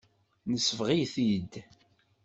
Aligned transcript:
Nesbeɣ-it-id. 0.51 1.53